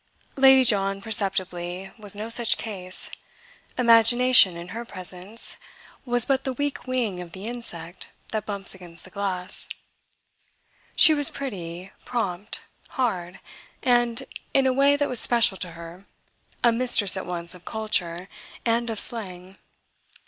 [0.35, 3.11] Lady John, perceptibly, was no such case;
[3.77, 5.57] imagination, in her presence,
[6.05, 9.69] was but the weak wing of the insect that bumps against the glass.
[10.95, 12.61] She was pretty, prompt,
[12.97, 13.39] hard,
[13.83, 14.23] and,
[14.55, 16.07] in a way that was special to her,
[16.63, 18.27] a mistress at once of "culture"
[18.65, 19.59] and of slang.